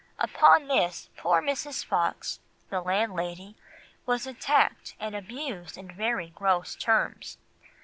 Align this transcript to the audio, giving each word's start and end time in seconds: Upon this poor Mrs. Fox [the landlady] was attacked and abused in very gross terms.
Upon 0.17 0.67
this 0.67 1.09
poor 1.15 1.43
Mrs. 1.43 1.85
Fox 1.85 2.39
[the 2.71 2.81
landlady] 2.81 3.55
was 4.07 4.25
attacked 4.25 4.95
and 4.99 5.15
abused 5.15 5.77
in 5.77 5.91
very 5.93 6.31
gross 6.31 6.75
terms. 6.75 7.37